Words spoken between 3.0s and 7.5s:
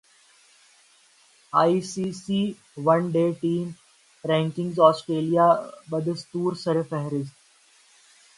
day team رینکنگاسٹریلیا بدستورسرفہرست